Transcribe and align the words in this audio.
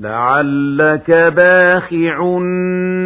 لعلك 0.00 1.10
باخع 1.10 2.38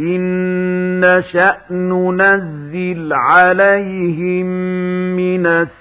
إن 0.00 1.22
شأن 1.32 1.88
ننزل 2.16 3.12
عليهم 3.12 4.46
من 5.16 5.46
السماء 5.46 5.77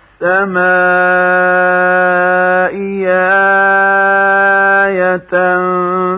آية 4.85 5.57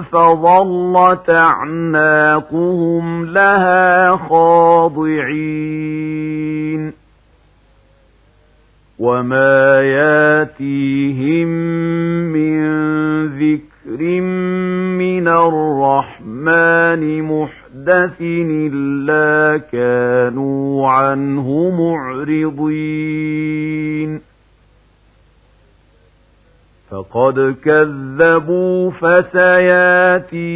فظلت 0.02 1.30
أعناقهم 1.30 3.06
لها 3.26 4.16
خاضعين. 4.16 5.80
وما 9.00 9.82
ياتيهم 9.82 11.48
من 12.36 12.60
ذكر 13.26 14.22
من 15.00 15.28
الرحمن 15.28 17.24
محدث 17.24 18.22
إلا 18.22 19.58
كانوا 19.72 20.90
عنه 20.90 21.70
معرضين 21.80 23.10
فقد 26.90 27.56
كذبوا 27.64 28.92
فسياتيهم 28.92 30.48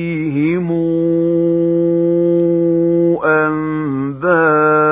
أنباء 3.25 4.83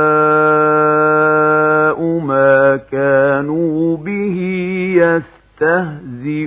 يستهزئون. 5.62 6.42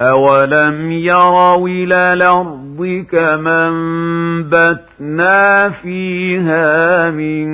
أولم 0.00 0.92
يروا 0.92 1.68
إلى 1.68 2.12
الأرض 2.12 3.04
كما 3.12 3.68
انبتنا 3.68 5.68
فيها 5.68 7.10
من 7.10 7.46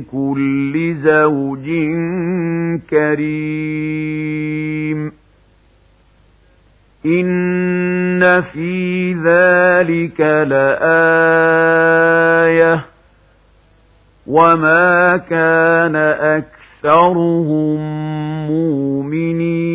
كل 0.00 0.96
زوج 1.04 1.66
كريم. 2.90 5.12
إن 7.06 8.42
في 8.42 9.14
ذلك 9.14 10.20
لآية. 10.20 10.76
وما 14.26 15.16
كان 15.16 15.96
أكثرهم 16.84 17.80
مؤمنين. 18.46 19.66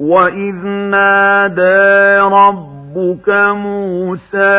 وإذ 0.00 0.54
نادى 0.66 2.18
ربك 2.18 3.28
موسى 3.54 4.58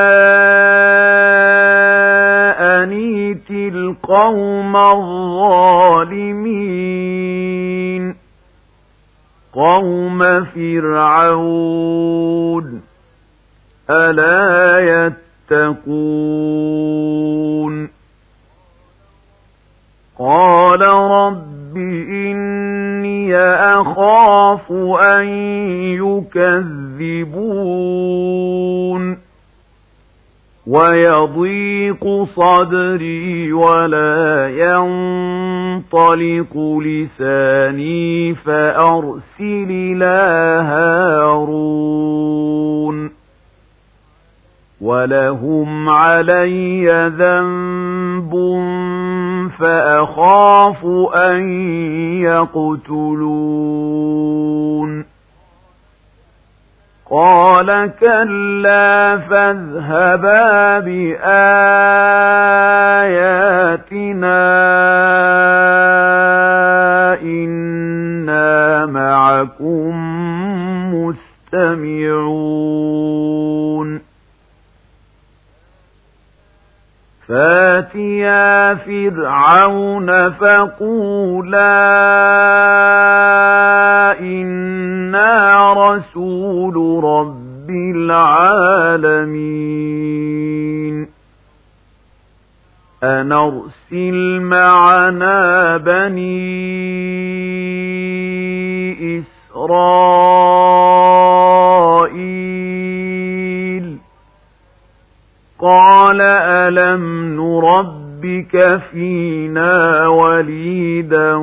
أنيت 2.60 3.52
القوم 3.52 4.76
الظالمين. 4.76 5.70
قوم 9.54 10.46
فرعون 10.46 12.10
ألا 13.90 14.80
يتقون 15.52 16.50
قال 20.20 20.82
رب 20.82 21.78
إني 21.78 23.36
أخاف 23.38 24.72
أن 25.02 25.28
يكذبون 27.00 27.70
ويضيق 30.70 32.24
صدري 32.36 33.54
ولا 33.54 34.50
ينطلق 35.30 36.58
لساني 36.86 38.36
فأرسل 38.36 39.70
إلى 39.70 40.20
هارون 40.70 41.90
ولهم 44.82 45.90
علي 45.90 47.10
ذنب 47.18 48.34
فأخاف 49.60 50.86
أن 51.16 51.50
يقتلون 52.22 53.50
قال 57.12 57.92
كلا 58.00 59.18
فاذهبا 59.18 60.80
بآياتنا 60.80 61.20
إنا 67.22 68.86
معكم 68.86 69.96
مستمعون 71.54 72.50
فاتيا 77.28 78.76
فرعون 78.76 80.32
فقولا 80.32 81.70
إنا 84.12 85.74
رسول 85.74 87.04
رب 87.04 87.70
العالمين 89.70 90.20
أن 93.04 93.32
أرسل 93.32 94.40
معنا 94.42 95.78
بني 95.78 96.50
إسرائيل 102.80 103.98
قال 105.60 106.22
ألم 106.22 107.34
نربك 107.36 108.82
فينا 108.92 110.08
وليدا 110.08 111.36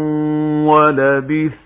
ولبثت 0.66 1.65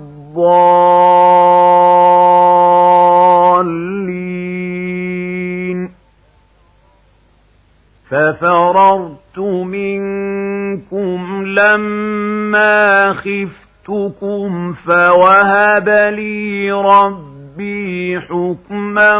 ففررت 8.09 9.39
منكم 9.39 11.45
لما 11.45 13.13
خفت 13.13 13.71
جئتكم 13.89 14.73
فوهب 14.73 15.89
لي 15.89 16.71
ربي 16.71 18.19
حكما 18.19 19.17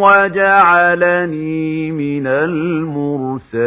وجعلني 0.00 1.92
من 1.92 2.26
المرسلين. 2.26 3.60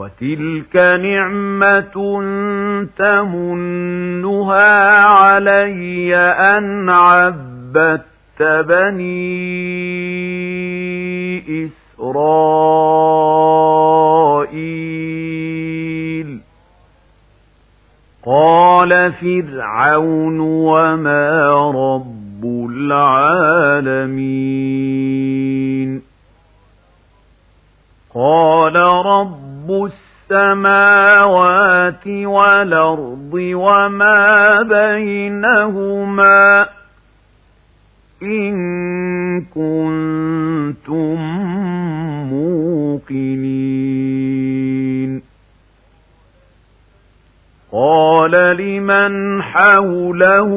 وتلك 0.00 0.76
نعمة 0.76 1.96
تمنها 2.98 4.68
علي 5.04 6.16
أن 6.16 6.88
عبدت 6.90 8.04
بني 8.40 9.20
إسرائيل. 11.66 12.40
قال 18.26 19.12
فرعون 19.12 20.40
وما 20.40 21.50
رب 21.70 22.44
العالمين. 22.70 23.60
قال 28.14 28.76
رب 29.60 29.90
السماوات 30.30 32.06
والأرض 32.06 33.30
وما 33.34 34.62
بينهما 34.62 36.66
إن 38.22 38.54
كنتم 39.40 41.16
موقنين 43.10 45.22
قال 47.72 48.30
لمن 48.56 49.42
حوله 49.42 50.50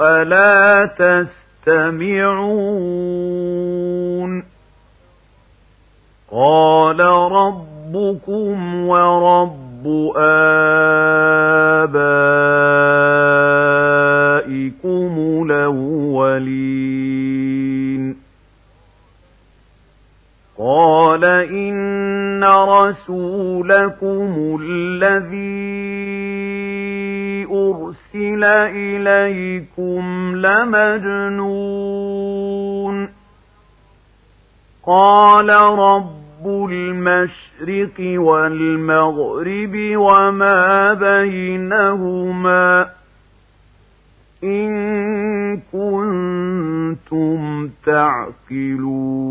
ألا 0.00 0.86
تستمعون 0.86 1.46
قال 6.36 7.00
ربكم 7.32 8.86
ورب 8.88 10.12
آبائكم 10.16 10.72
الأولين. 15.50 16.56
قال 20.58 21.24
إن 21.24 22.44
رسولكم 22.44 24.30
الذي 24.62 25.86
أرسل 27.50 28.44
إليكم 28.74 30.36
لمجنون. 30.36 31.56
قال 34.86 35.48
رب 35.78 36.25
المشرق 36.46 38.20
والمغرب 38.20 39.76
وما 39.96 40.92
بينهما 40.94 42.88
إن 44.44 45.56
كنتم 45.72 47.68
تعقلون. 47.86 49.26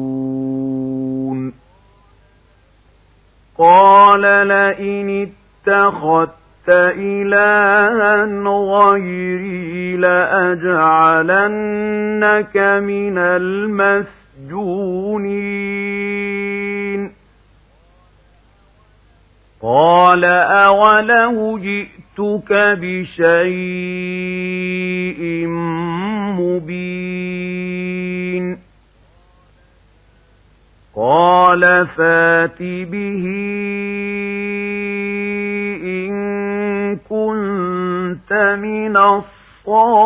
قال 3.58 4.22
لئن 4.48 5.28
اتخذت 5.68 6.70
إلها 6.70 8.26
غيري 8.48 9.98
لأجعلنك 9.98 10.98
من 12.58 13.18
المسجدين 13.18 14.16
قال 19.66 20.26
أوله 20.26 21.60
جئتك 21.60 22.54
بشيء 22.82 23.88
مبين 26.38 27.66
قال 30.96 31.88
فات 31.88 32.62
به 32.62 33.26
إن 35.84 36.14
كنت 37.10 38.34
من 38.62 38.98
الصادقين 38.98 40.06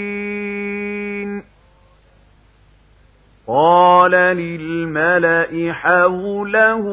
قال 3.53 4.11
للملأ 4.11 5.73
حوله 5.73 6.83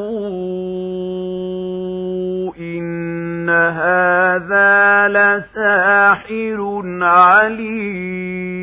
إن 2.58 3.50
هذا 3.50 5.08
لساحر 5.08 6.82
عليم. 7.02 8.58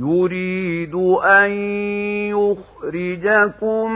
يريد 0.00 0.94
أن 1.24 1.50
يخرجكم 2.30 3.92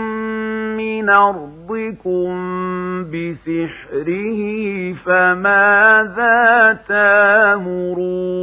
من 0.76 1.10
أرضكم 1.10 2.28
بسحره 3.04 4.40
فماذا 4.92 6.78
تامرون؟ 6.88 8.42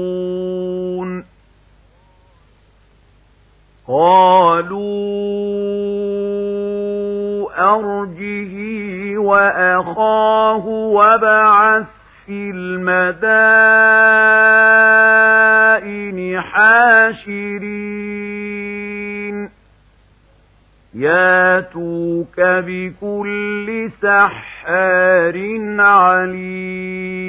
قالوا 3.90 5.00
أرجه 7.74 8.54
وأخاه 9.18 10.66
وبعث 10.68 11.88
في 12.26 12.52
المدائن 12.56 13.22
حاشرين. 16.42 17.80
ياتوك 20.94 22.40
بكل 22.40 23.92
سحار 24.02 25.38
عليم. 25.80 27.28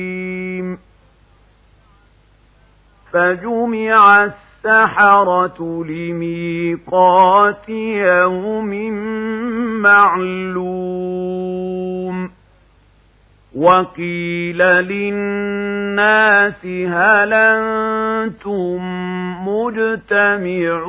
فجمع 3.13 4.25
السحر 4.25 4.50
السحرة 4.65 5.85
لميقات 5.85 7.69
يوم 7.69 8.91
معلوم 9.83 11.51
وقيل 13.57 14.59
للناس 14.59 16.67
هل 16.67 17.33
أنتم 17.33 18.81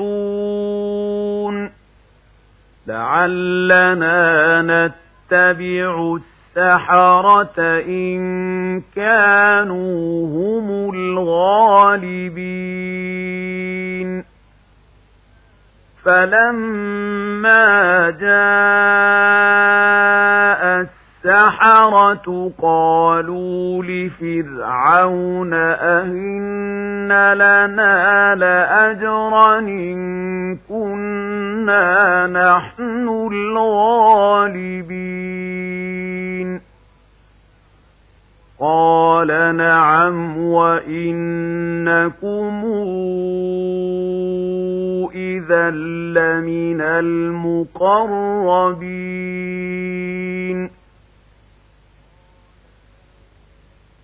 مجتمعون 0.02 1.72
لعلنا 2.88 4.62
نتبع 4.62 6.16
السحرة 6.16 6.41
إن 7.60 8.82
كانوا 8.96 10.28
هم 10.28 10.96
الغالبين. 10.96 12.52
فلما 16.06 18.10
جاء 18.10 18.32
السحرة 21.26 22.52
قالوا 22.62 23.84
لفرعون 23.84 25.54
أهن 25.54 27.34
لنا 27.34 28.36
لأجرا 28.36 29.60
إن 29.60 30.58
كنا 30.70 32.28
نحن 32.28 33.30
الغالبين. 33.32 34.62
قال 38.60 39.56
نعم 39.56 40.38
وإنكم 40.38 42.22
إذا 45.16 45.70
لمن 45.70 46.82
المقربين. 46.82 48.02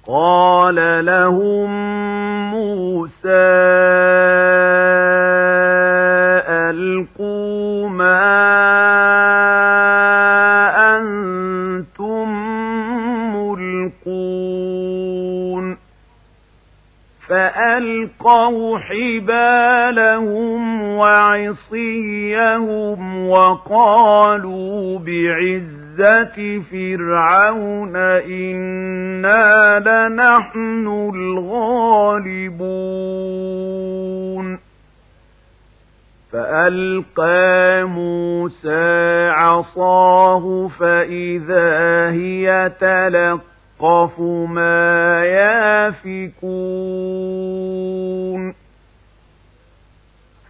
قال 0.07 1.05
لهم 1.05 1.69
موسى 2.51 3.47
ألقوا 6.69 7.89
ما 7.89 8.27
أنتم 10.97 12.27
ملقون 14.27 15.77
فألقوا 17.27 18.79
حبالهم 18.79 20.81
وعصيهم 20.97 22.49
وقالوا 23.29 24.99
بعز 24.99 25.76
عِزَّةِ 25.99 26.61
فِرْعَوْنَ 26.71 27.95
إِنَّا 28.25 29.79
لَنَحْنُ 29.79 30.87
الْغَالِبُونَ 31.15 32.57
فَأَلْقَى 36.31 37.83
مُوسَى 37.83 39.29
عَصَاهُ 39.33 40.67
فَإِذَا 40.79 42.09
هِيَ 42.09 42.69
تَلْقَفُ 42.79 44.19
مَا 44.49 45.25
يَأْفِكُونَ 45.25 46.47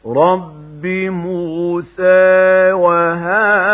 رب 0.08 0.86
موسى 1.10 2.72
وهارون. 2.72 3.72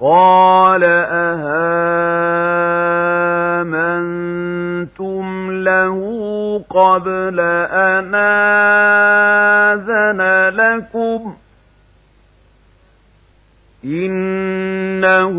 قال 0.00 0.84
أهان 0.84 2.07
آمنتم 5.00 5.50
له 5.52 5.98
قبل 6.70 7.40
أن 7.70 8.14
آذن 9.74 10.20
لكم 10.48 11.36
إنه 13.84 15.36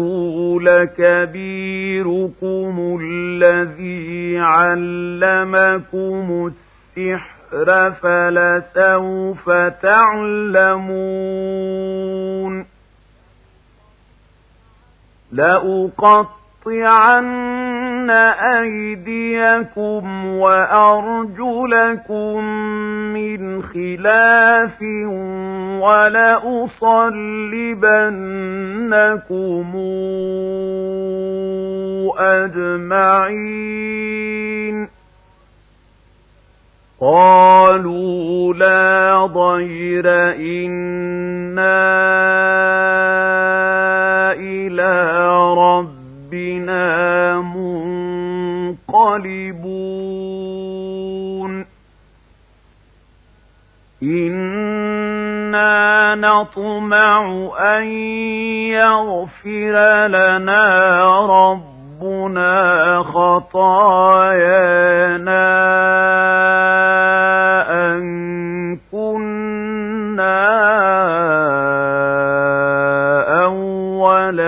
لكبيركم 0.62 2.00
الذي 3.02 4.40
علمكم 4.40 6.28
السحر 6.52 7.92
فلسوف 7.92 9.50
تعلمون 9.82 11.20
لأقطعن 15.32 17.26
أيديكم 18.62 20.26
وأرجلكم 20.26 22.44
من 23.14 23.62
خلاف 23.62 24.82
ولأصلبنكم 25.82 26.90
أجمعين. 32.20 33.80
قالوا 37.02 38.54
لا 38.54 39.26
ضير 39.26 40.06
إنا 40.36 41.90
إلى 44.34 45.20
ربنا 45.58 47.42
منقلبون 50.00 51.66
إنا 54.04 55.76
نطمع 56.16 57.50
أن 57.60 57.84
يغفر 58.72 60.08
لنا 60.08 61.00
ربنا 61.26 63.04
خطايانا 63.04 64.60
أن 67.70 68.00
كنا 68.92 70.40
أول 73.46 74.40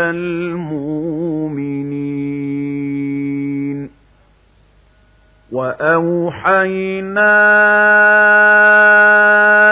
وأوحينا 5.51 7.33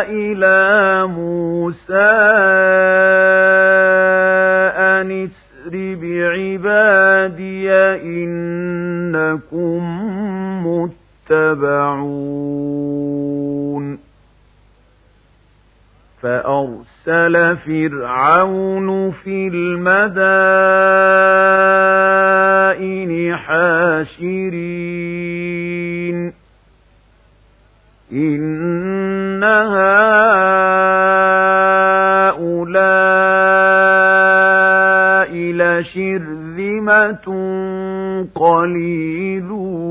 إلى 0.09 1.07
موسى 1.07 2.09
أن 4.75 5.11
اسر 5.23 5.73
بعبادي 6.01 7.71
إنكم 8.03 9.81
متبعون 12.49 12.79
فأرسل 16.21 16.88
فرعون 17.55 19.11
في 19.11 19.47
المدائن 19.47 20.09
حاشرين 23.35 24.79
إن 28.11 29.43
هؤلاء 29.43 29.79
لشرذمة 35.33 37.25
قليلون 38.35 39.89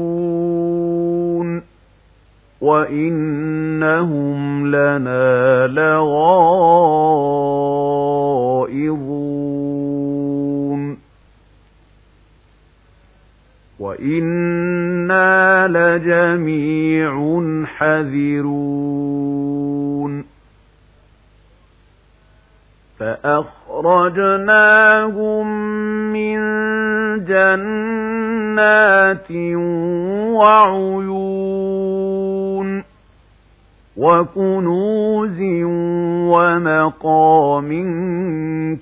وإنهم 2.60 4.38
لنا 4.66 5.66
لغائظون 5.66 6.87
وإنا 13.98 15.66
لجميع 15.68 17.12
حذرون 17.66 18.98
فأخرجناهم 22.98 25.46
من 26.12 26.38
جنات 27.24 29.30
وعيون 30.38 31.88
وكنوز 33.96 35.38
ومقام 36.30 37.68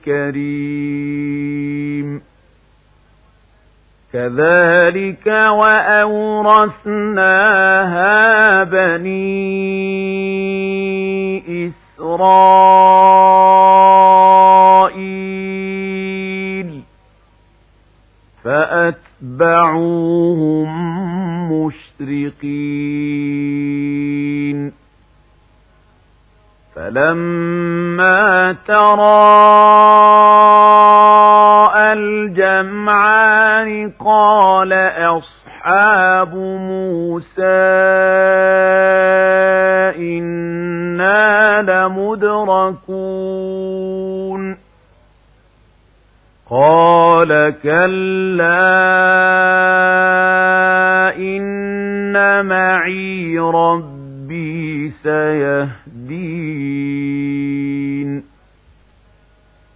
كريم 0.04 1.56
كذلك 4.16 5.26
وأورثناها 5.60 6.14
بني 8.64 9.36
إسرائيل 11.68 12.26
فأتبعوهم 18.44 19.76
مشرقين 21.52 22.96
فلما 26.74 28.56
ترى 28.66 29.65
الجمعان 32.06 33.92
قال 34.04 34.72
أصحاب 34.72 36.34
موسى 36.36 37.42
إنا 39.98 41.62
لمدركون. 41.62 42.96
قال 46.50 47.54
كلا 47.62 48.66
إن 51.16 52.46
معي 52.46 53.38
ربي 53.38 54.92
سيهدين. 55.02 56.75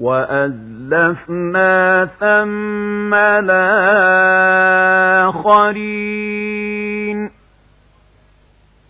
وأزلفنا 0.00 1.74
ثم 2.20 3.14
الآخرين 3.14 3.66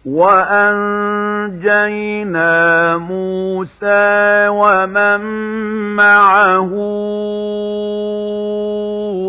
وأنجينا 0.06 1.86
موسى 2.96 4.48
ومن 4.48 5.20
معه 5.96 6.72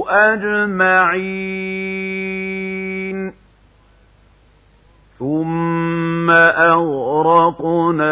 أجمعين 0.10 1.38
ثم 5.20 6.30
أغرقنا 6.30 8.07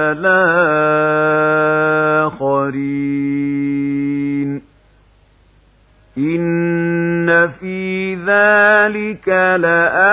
ذلك 9.56 10.05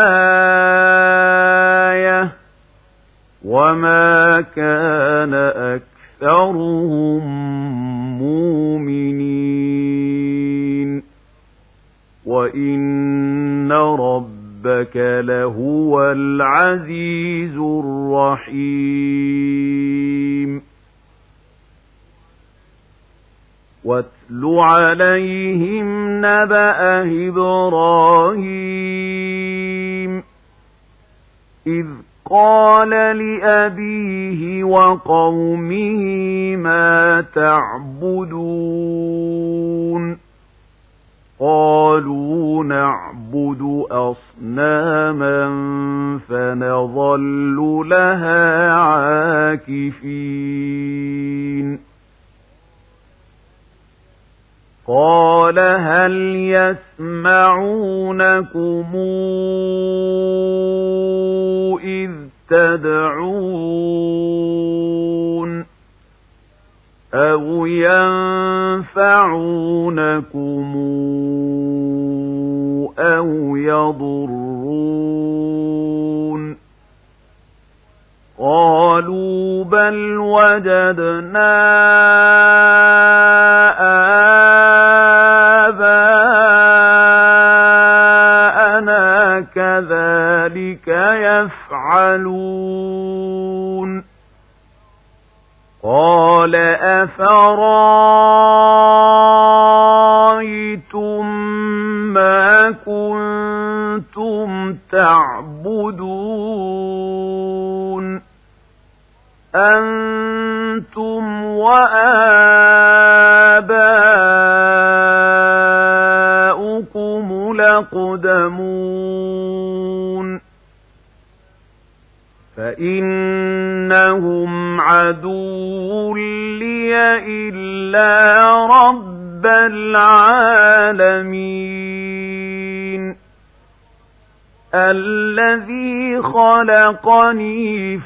بل 79.82 80.18
وجدنا 80.18 81.52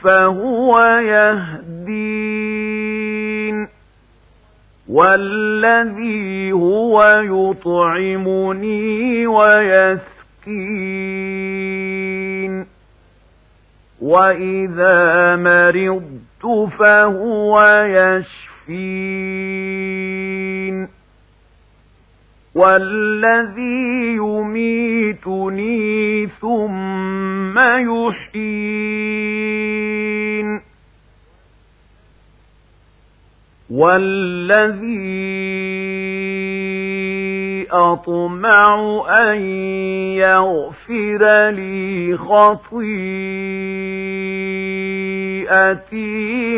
فهو 0.06 0.78
يهدين. 0.98 1.66
والذي 4.88 6.52
هو 6.52 7.22
يطعمني 7.24 9.26
ويسكين 9.26 10.06
وإذا 14.00 15.36
مرضت 15.36 16.70
فهو 16.78 17.84
يشفين. 17.88 18.36
والذي 22.54 24.16
يميتني 24.16 26.26
ثم 26.26 27.58
يحيين. 27.58 29.05
والذي 33.76 35.26
أطمع 37.70 39.04
أن 39.10 39.40
يغفر 40.16 41.50
لي 41.50 42.16
خطيئتي 42.16 42.86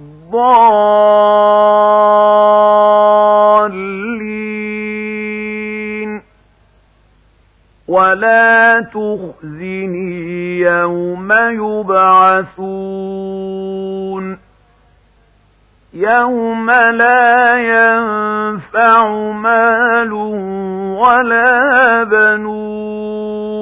الضالين. 0.33 0.71
ولا 7.87 8.81
تخزني 8.81 10.59
يوم 10.59 11.31
يبعثون. 11.31 12.51
يوم 15.93 16.71
لا 16.71 17.57
ينفع 17.57 19.07
مال 19.31 20.13
ولا 21.01 22.03
بنون. 22.03 23.61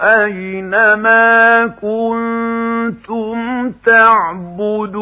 أين 0.00 0.70
ما 0.94 1.66
كنتم 1.66 3.70
تعبدون 3.86 4.98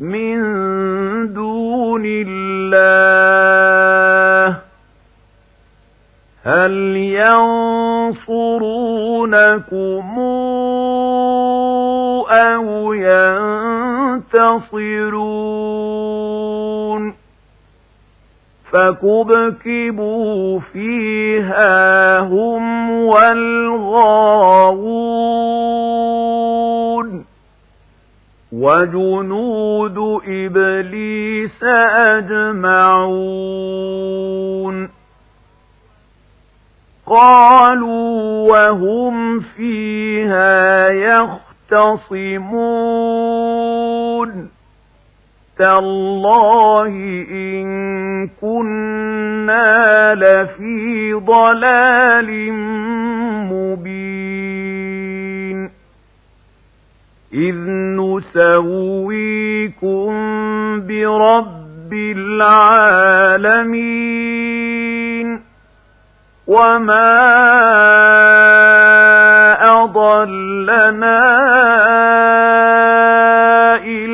من 0.00 0.38
دون 1.32 2.02
الله 2.06 2.96
هل 6.44 6.72
ينصرونكم 8.16 10.18
أو 12.30 12.92
ينتصرون 12.92 14.30
فكبكبوا 18.72 20.60
فيها 20.60 22.18
هم 22.18 22.90
والغاوون 25.70 27.24
وجنود 28.52 29.98
إبليس 30.28 31.64
أجمعون 33.34 34.90
قالوا 37.06 38.50
وهم 38.50 39.40
فيها 39.40 40.88
يختصمون 40.88 42.30
تالله 45.60 46.92
إن 47.30 47.68
كنا 48.40 50.14
لفي 50.14 51.12
ضلال 51.12 52.52
مبين. 53.52 54.10
إذ 57.34 57.56
نسويكم 58.00 59.20
برب 60.80 61.92
العالمين. 61.92 63.10
وما 66.46 67.10
أضلنا 69.82 71.20
إلا 73.84 74.09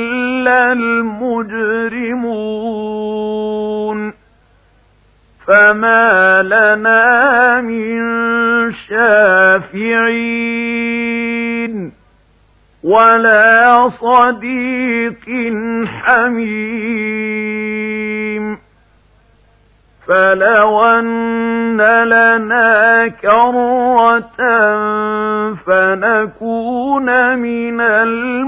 المجرمون 1.93 4.13
فما 5.47 6.43
لنا 6.43 7.61
من 7.61 8.03
شافعين 8.73 10.17
ولا 12.85 13.89
صديق 13.89 15.25
حميم. 15.87 17.27
فلو 20.07 20.85
أن 20.85 21.81
لنا 21.81 23.09
كرة 23.09 24.37
فنكون 25.67 27.39
من 27.39 27.81
المؤمنين. 27.81 28.47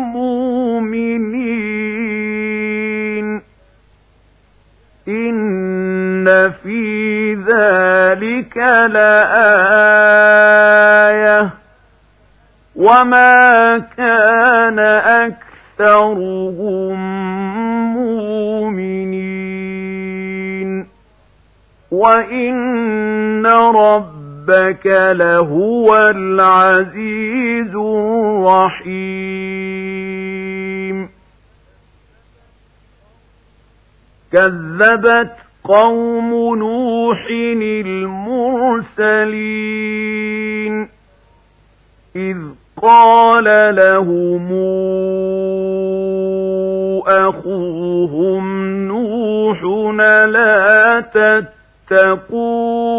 إن 5.09 6.53
في 6.63 7.35
ذلك 7.35 8.57
لآية 8.93 10.09
وما 12.77 13.79
كان 13.97 14.79
أكثرهم 15.79 16.99
مؤمنين 17.95 19.39
وإن 21.91 23.47
ربك 23.47 24.87
لهو 25.13 25.97
العزيز 25.97 27.75
الرحيم 27.77 29.29
كذبت 34.33 35.33
قوم 35.65 36.59
نوح 36.59 37.27
المرسلين 39.07 40.89
إذ 42.17 42.37
قال 42.83 43.75
لهم 43.75 44.53
أخوهم 47.07 48.67
نوح 48.89 49.63
لا 50.27 51.01
تتقون 51.91 52.99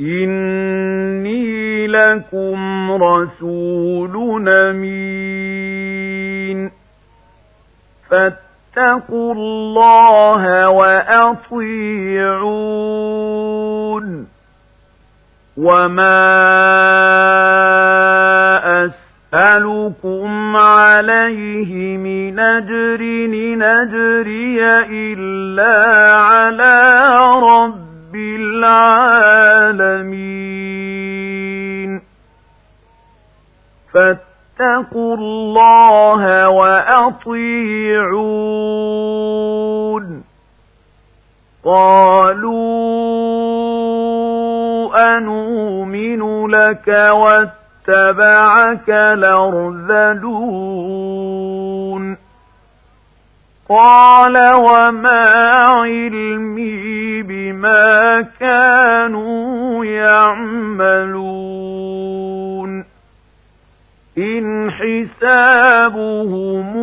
إني 0.00 1.86
لكم 1.86 2.92
رسول 2.92 4.48
أمين 4.48 5.56
فاتقوا 8.76 9.34
الله 9.34 10.68
وأطيعون. 10.68 11.56
وما 15.56 16.26
أسألكم 18.84 20.56
عليه 20.56 21.96
من 21.96 22.38
أجر 22.38 23.02
نجري 23.56 24.64
إلا 24.90 26.16
على 26.16 27.10
رب 27.42 28.14
العالمين. 28.14 28.96
فاتقوا 34.58 35.16
الله 35.16 36.48
وأطيعون. 36.48 37.26
قالوا 41.64 42.56
أنؤمن 45.16 46.46
لك 46.46 46.88
واتبعك 46.88 48.90
الأرذلون 48.90 50.16
قال 53.68 54.52
وما 54.52 55.56
علمي 55.66 57.22
بما 57.22 58.22
كانوا 58.40 59.84
يعملون. 59.84 61.26
إن 64.18 64.70
حسابهم 64.70 66.76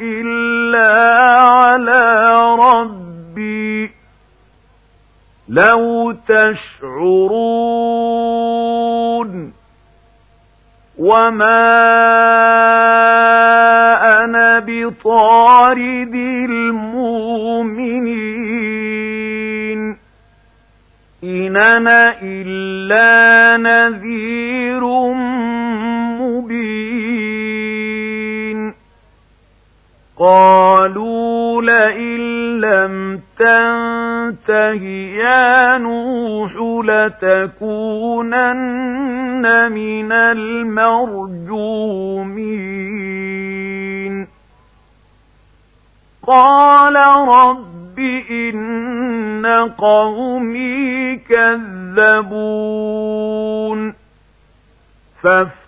إلا 0.00 1.20
على 1.40 2.28
ربي 2.54 3.90
لو 5.48 6.12
تشعرون 8.28 9.52
وما 10.98 11.68
أنا 14.24 14.58
بطارد 14.58 16.14
المؤمنين 18.58 19.96
إن 21.24 21.56
أنا 21.56 22.14
إلا 22.22 23.56
نذير 23.56 24.57
قالوا 30.18 31.62
لئن 31.62 32.20
لم 32.60 33.20
تنته 33.38 34.82
يا 35.14 35.78
نوح 35.78 36.52
لتكونن 36.84 37.82
من 39.72 40.12
المرجومين. 40.12 41.48
قال 46.26 46.96
رب 47.28 47.98
إن 48.30 49.46
قومي 49.78 51.16
كذبون. 51.16 52.48
فافتح 55.22 55.67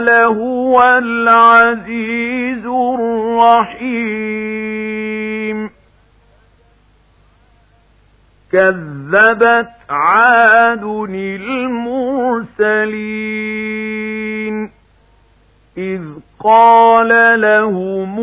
لهو 0.00 0.82
العزيز 0.98 2.66
الرحيم. 2.66 4.08
كذبت 8.52 9.70
عاد 9.90 10.82
المرسلين. 11.14 12.78
إذ 15.78 16.02
قال 16.44 17.40
لهم 17.40 18.18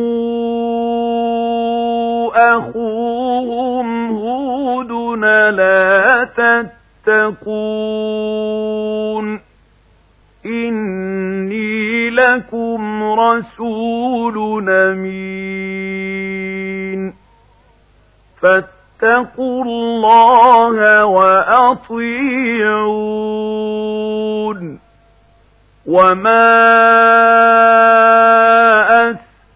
أخوهم 2.36 4.08
هود 4.12 4.92
لا 5.56 6.24
تتقون. 7.06 7.46
إني 10.46 12.10
لكم 12.10 13.04
رسول 13.04 14.70
أمين 14.70 16.06
فاتقوا 18.42 19.64
الله 19.64 21.06
وأطيعون 23.46 24.80
وما 25.86 26.56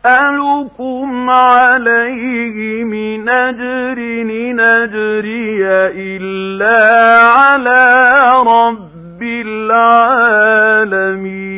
أسألكم 0.05 1.29
عليه 1.29 2.83
من 2.83 3.29
أجر 3.29 3.99
نجري 4.53 5.65
إلا 5.95 7.19
على 7.21 8.33
رب 8.47 8.88
العالمين 9.69 11.49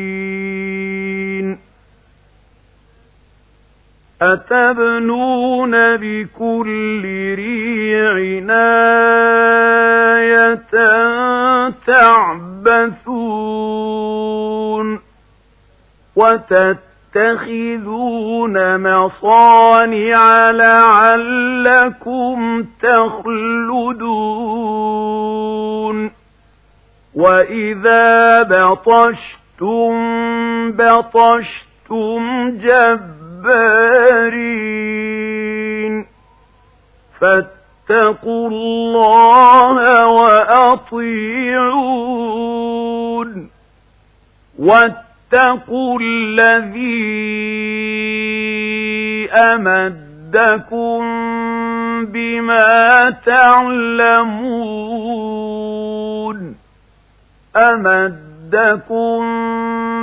أتبنون 4.22 5.96
بكل 5.96 7.02
ريع 7.34 8.14
آية 10.20 10.56
تعبثون 11.86 13.32
وتتخذون 16.16 17.46
مصانع 18.82 20.50
لعلكم 20.50 22.38
تخلدون. 22.82 24.12
وإذا 27.14 28.42
بطشتم 28.42 29.92
بطشتم 30.72 32.50
جبارين 34.32 36.06
فاتقوا 37.20 38.48
الله 38.48 40.06
وأطيعون 40.08 41.12
واتقوا 44.58 45.98
الذي 46.00 47.22
أمدكم 49.32 51.02
بما 52.04 53.10
تعلمون 53.10 54.62
أمدكم 57.56 59.22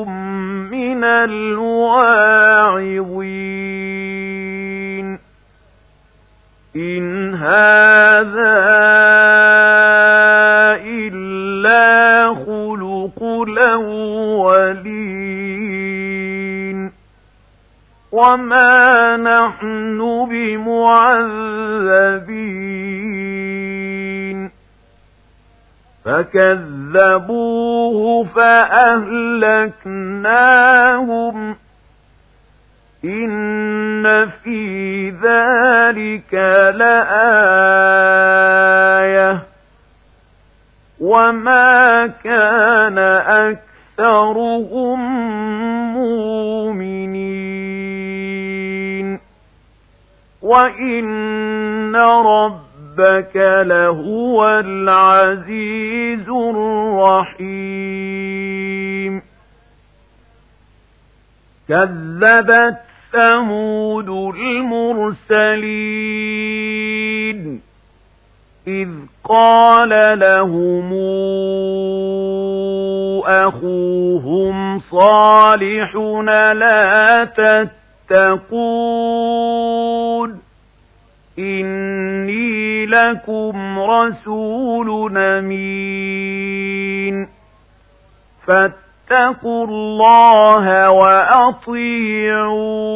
وما 18.35 19.16
نحن 19.16 20.27
بمعذبين 20.31 21.05
فكذبوه 26.05 27.44
فأهلكناهم 28.25 29.16
إن 33.05 34.31
في 34.44 35.11
ذلك 35.11 36.35
لآية 36.75 37.94
وما 41.01 42.07
كان 42.25 42.99
أكثرهم 43.99 45.01
وإن 50.55 51.97
ربك 51.97 53.37
لهو 53.67 54.47
العزيز 54.64 56.29
الرحيم 56.29 57.95
كذبت 61.69 62.79
ثمود 63.12 64.09
المرسلين 64.37 65.55
إذ 68.67 68.88
قال 69.25 70.19
لهم 70.19 70.93
أخوهم 73.27 74.79
صالح 74.79 75.95
لا 76.55 77.25
تتقون 77.25 78.75
إني 81.38 82.84
لكم 82.94 83.78
رسول 83.80 85.18
أمين 85.18 86.74
فاتقوا 88.46 89.66
الله 89.66 90.90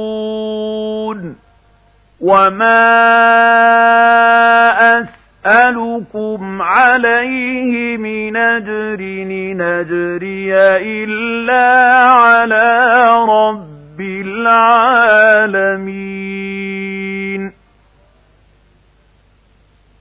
وأطيعون 0.08 1.36
وما 2.20 2.88
أسألكم 5.00 6.62
عليه 6.62 7.96
من 7.96 8.36
أجر 8.36 8.98
نجري 9.54 10.54
إلا 11.04 11.96
على 12.06 13.08
رب 13.28 14.00
العالمين 14.00 15.88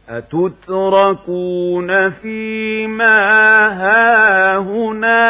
أتتركون 0.09 2.09
فيما 2.09 3.17
هاهنا 3.67 5.27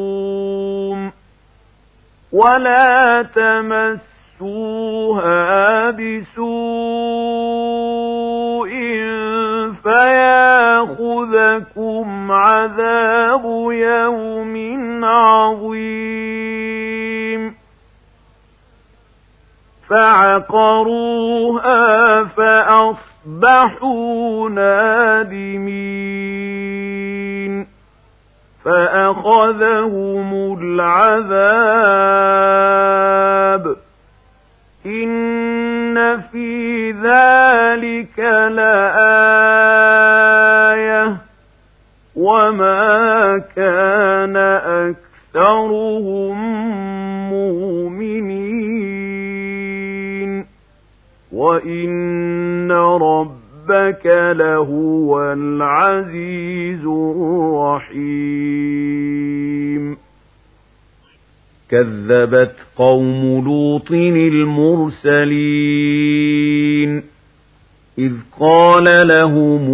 ولا 2.32 3.22
تمسوها 4.42 5.90
بسوء 5.90 7.10
فياخذكم 10.90 12.06
عذاب 12.32 13.44
يوم 13.70 14.54
عظيم 15.04 16.99
فعقروها 19.90 21.74
فأصبحوا 22.24 22.90
نادمين. 24.50 25.80
فأخذهم 28.64 30.58
العذاب. 30.60 31.36
إن 34.86 36.20
في 36.20 36.90
ذلك 36.90 38.18
لآية. 38.50 39.30
وما 42.16 43.42
كان 43.56 44.36
أكثرهم 45.36 46.49
وإن 51.50 52.72
ربك 52.72 54.06
لهو 54.36 55.32
العزيز 55.32 56.84
الرحيم 56.86 58.30
كذبت 61.70 62.54
قوم 62.76 63.44
لوط 63.44 63.90
المرسلين 63.90 65.20
إذ 67.98 68.12
قال 68.40 69.08
لهم 69.08 69.70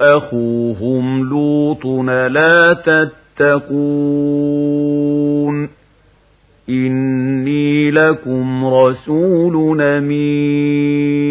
أخوهم 0.00 1.28
لوط 1.28 1.86
لا 2.10 2.72
تتقون 2.72 4.24
إني 6.68 7.90
لكم 7.90 8.64
رسول 8.66 9.82
أمين 9.82 11.24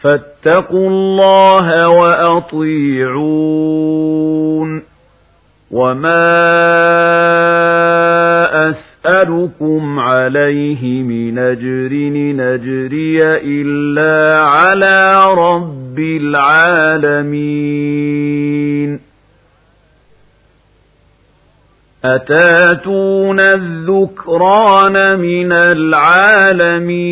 فاتقوا 0.00 0.88
الله 0.88 1.88
وأطيعون 1.88 3.22
وما 5.70 6.32
أسألكم 8.70 9.98
عليه 9.98 11.02
من 11.02 11.38
أجر 11.38 11.92
نجري 12.12 13.22
إلا 13.24 14.42
على 14.42 15.24
رب 15.34 15.98
العالمين 15.98 18.01
أتاتون 22.04 23.40
الذكران 23.40 25.20
من 25.20 25.52
العالمين 25.52 27.02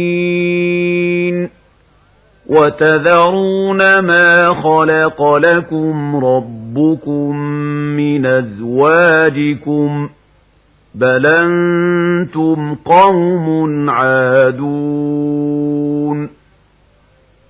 وتذرون 2.46 3.98
ما 3.98 4.54
خلق 4.54 5.36
لكم 5.36 6.16
ربكم 6.16 7.36
من 7.96 8.26
أزواجكم 8.26 10.08
بل 10.94 11.26
أنتم 11.26 12.74
قوم 12.74 13.90
عادون 13.90 15.40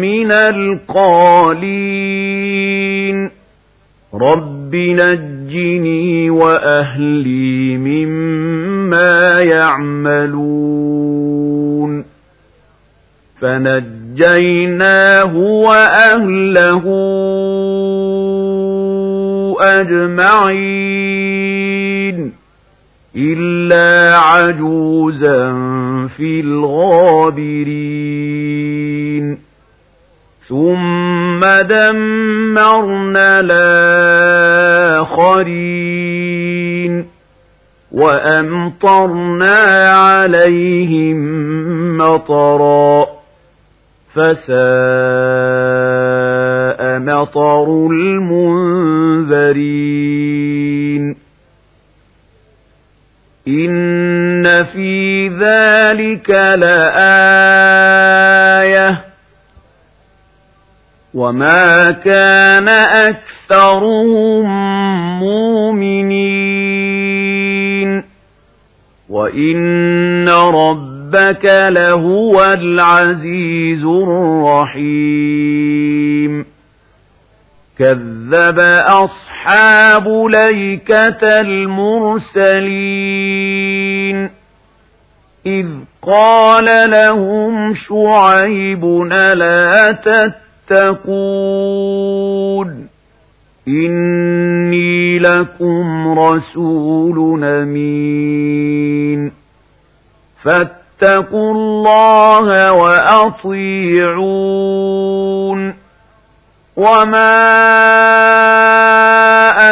من 0.00 0.32
القالين. 0.32 1.46
رب 4.14 4.76
نجني 4.76 6.30
وأهلي 6.30 7.76
مما 7.76 9.40
يعملون. 9.40 11.25
فنجيناه 13.40 15.36
وأهله 15.36 16.84
أجمعين 19.60 22.32
إلا 23.16 24.18
عجوزا 24.18 25.52
في 26.16 26.40
الغابرين. 26.40 27.86
ثم 30.48 31.40
دمرنا 31.62 33.40
الآخرين 33.40 35.46
وأمطرنا 37.92 39.56
عليهم 39.90 41.18
مطرا. 41.98 43.15
فساء 44.16 44.56
مطر 46.98 47.86
المنذرين. 47.86 49.26
إن 53.48 54.64
في 54.64 55.28
ذلك 55.28 56.30
لآية. 56.30 56.96
وما 61.14 61.90
كان 61.90 62.68
أكثرهم 62.68 64.44
مؤمنين. 65.20 66.56
وإن 69.08 70.28
ربك 71.06 71.44
لهو 71.44 72.42
العزيز 72.42 73.84
الرحيم. 73.84 74.84
كذب 77.78 78.58
أصحاب 78.86 80.08
ليكة 80.30 81.40
المرسلين. 81.40 82.70
إذ 85.46 85.66
قال 86.02 86.90
لهم 86.90 87.74
شعيب 87.74 88.84
لا 89.34 89.92
تتقون؟ 89.92 90.36
إني 93.68 95.18
لكم 95.18 96.18
رسول 96.18 97.44
أمين. 97.44 99.32
الله 101.34 102.72
وأطيعون. 102.72 104.16
وما 106.76 107.36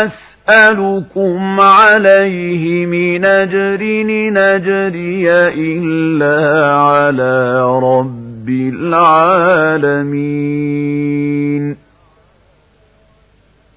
أسألكم 0.05 1.61
عليه 1.61 2.87
من 2.87 3.25
أجر 3.25 3.79
نجري 4.31 5.31
إلا 5.31 6.73
على 6.77 7.61
رب 7.83 8.49
العالمين. 8.49 10.25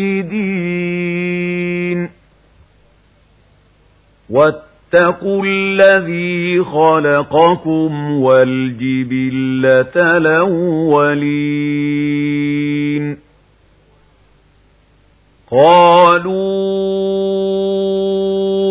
مفسدين 0.00 2.00
واتقوا 4.30 5.44
الذي 5.46 6.64
خلقكم 6.64 8.12
والجبلة 8.12 10.16
الأولين. 10.16 11.60
قالوا 15.50 16.40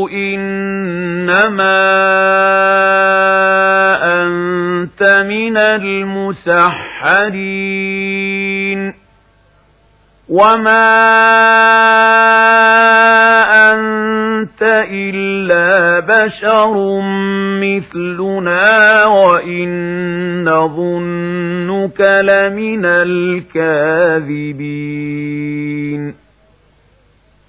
إنما 0.10 1.80
أنت 4.22 5.04
من 5.28 5.58
المسحرين. 5.58 6.80
وما 10.30 10.90
أنت 13.74 14.62
إلا 14.92 16.00
بشر 16.00 17.02
مثلنا 17.62 19.06
وإن 19.06 19.70
نظنك 20.44 22.02
لمن 22.02 22.86
الكاذبين 24.66 26.16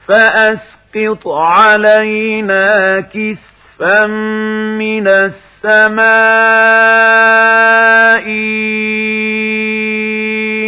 فأسقط 0.07 1.29
علينا 1.29 3.01
كسفا 3.01 4.07
من 4.79 5.09
السماء 5.09 6.11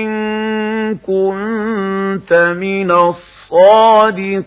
إن 0.02 0.98
كنت 1.06 1.61
من 2.34 2.90
الصادقين. 2.90 4.46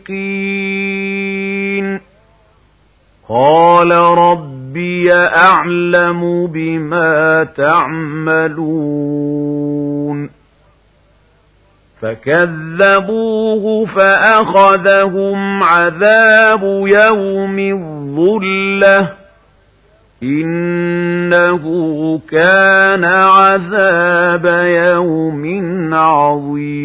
قال 3.30 3.92
رب 3.92 4.56
ربي 4.76 5.14
أعلم 5.14 6.48
بما 6.48 7.44
تعملون. 7.44 8.60
فكذبوه 12.02 13.86
فأخذهم 13.86 15.64
عذاب 15.64 16.64
يوم 16.88 17.60
الظلة. 17.60 19.14
إنه 20.24 21.64
كان 22.32 23.06
عذاب 23.06 24.46
يوم 24.66 25.46
عظيم. 25.94 26.85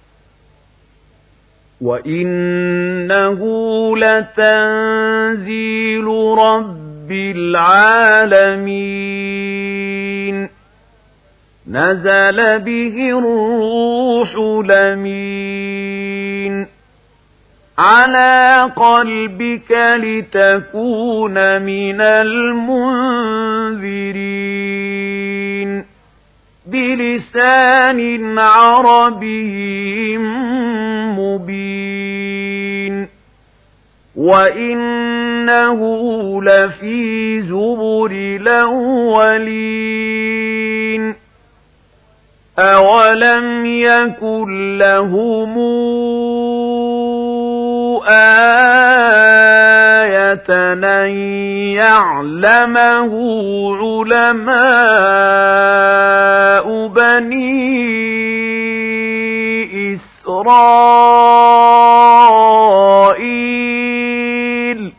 وإنه 1.81 3.39
لتنزيل 3.97 6.05
رب 6.37 7.11
العالمين 7.11 8.61
نزل 11.67 12.59
به 12.59 13.09
الروح 13.19 14.35
لمين 14.65 16.67
على 17.77 18.71
قلبك 18.75 19.71
لتكون 19.97 21.61
من 21.61 22.01
المنذرين 22.01 22.81
بلسان 26.71 28.39
عربي 28.39 30.17
مبين 31.17 33.07
وإنه 34.15 35.79
لفي 36.43 37.41
زبر 37.41 38.11
الأولين 38.11 39.61
أولم 42.59 43.65
يكن 43.65 44.77
لهم 44.77 45.57
آية 48.07 49.41
أن 50.83 51.09
يعلمه 51.75 53.13
علماء 53.81 54.71
بني 56.87 57.61
إسرائيل 63.61 64.93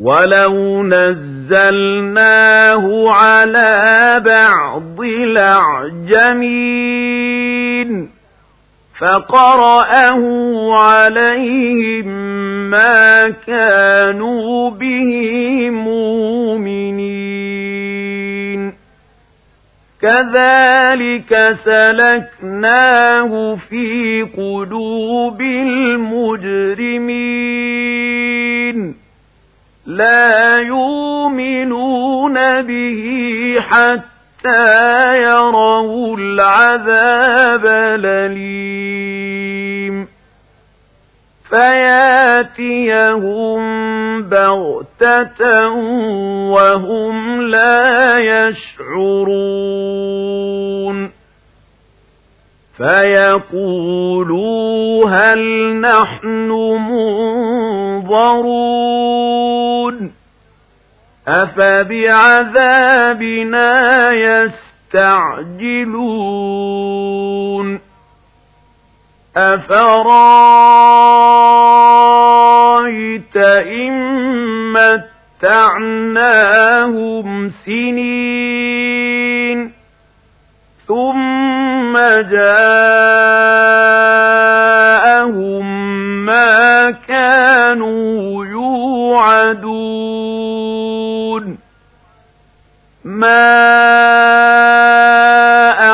ولو 0.00 0.82
نزلناه 0.82 2.32
على 3.10 4.22
بعض 4.24 5.00
الأعجمين 5.00 6.48
فقرأه 9.00 10.22
عليهم 10.74 12.06
ما 12.70 13.28
كانوا 13.28 14.70
به 14.70 15.10
مؤمنين. 15.70 16.68
كذلك 20.02 21.56
سلكناه 21.64 23.56
في 23.70 24.22
قلوب 24.36 25.40
المجرمين. 25.40 27.18
لا 29.86 30.58
يؤمنون 30.58 32.62
به 32.62 33.56
حتى 33.60 34.17
يروا 35.14 36.16
العذاب 36.16 37.66
الأليم. 37.66 38.88
فياتيهم 41.50 43.58
بغتة 44.22 45.68
وهم 46.48 47.42
لا 47.42 48.18
يشعرون. 48.18 49.48
فيقولوا 52.76 54.30
هل 55.10 55.40
نحن 55.80 56.50
منظرون. 57.98 60.17
أفبعذابنا 61.28 62.90
يستعجلون؟ 64.12 65.48
أفرأيت 69.36 69.78
إن 73.36 73.92
متعناهم 75.42 76.28
سنين 77.66 78.98
ثم 80.86 81.98
جاءهم 82.32 82.78
ما 86.24 86.90
كانوا 86.90 88.44
يوعدون؟ 88.46 89.78
ما 93.18 93.58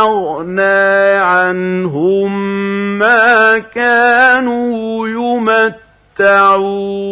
أغنى 0.01 1.16
عنهم 1.16 2.33
ما 2.99 3.59
كانوا 3.59 5.09
يمتعون 6.18 7.05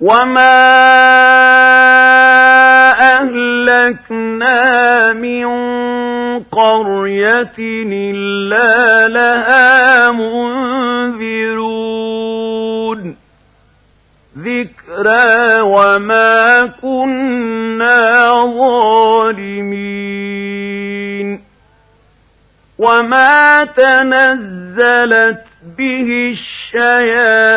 وما 0.00 0.76
أهلكنا 3.20 5.12
من 5.12 5.46
قرية 6.42 7.54
إلا 7.58 9.08
لها 9.08 10.10
منذرون. 10.10 11.56
ذكرى 14.96 15.60
وما 15.60 16.66
كنا 16.66 18.34
ظالمين. 18.58 21.40
وما 22.78 23.64
تنزلت 23.64 25.44
به 25.78 26.32
الشياطين. 26.32 27.50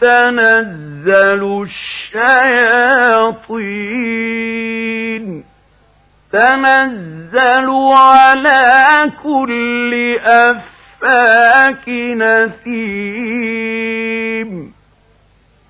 تَنَزَّلُ 0.00 1.62
الشَّيَاطِينُ؟ 1.62 2.24
تَنَزَّلُ 6.32 7.70
عَلَى 7.92 9.10
كُلِّ 9.22 10.18
أَفَّاكٍ 10.24 11.88
نَثِيمٍ 12.16 12.62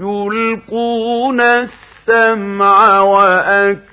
يُلْقُونَ 0.00 1.40
السَّمْعَ 1.40 3.00
وَأَكْثَرُهُمْ 3.00 3.92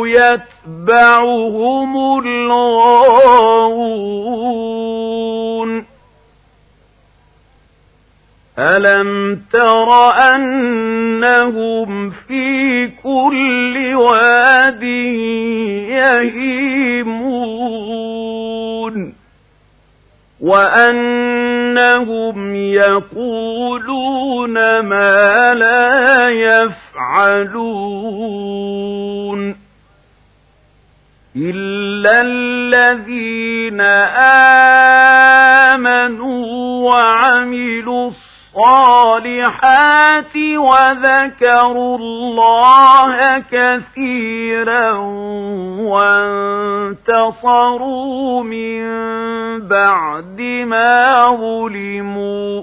يتبعهم 0.06 1.96
الغاوون. 2.18 3.64
ألم 8.58 9.40
تر 9.52 10.10
أنهم 10.34 12.10
في 12.10 12.88
كل 13.02 13.94
واد 13.94 14.82
يهيمون؟ 15.92 17.14
وأنهم 20.40 22.36
يقولون 22.54 23.74
ما 24.80 25.54
لا 25.54 26.28
يفعلون 27.84 28.44
إلا 31.36 32.20
الذين 32.22 33.80
آمنوا 35.80 36.46
وعملوا 36.90 38.10
الصالحات 38.56 40.36
وذكروا 40.56 41.98
الله 41.98 43.38
كثيرا 43.50 44.92
وانتصروا 47.14 48.42
من 48.42 48.80
بعد 49.68 50.40
ما 50.40 51.26
ظلموا 51.36 52.62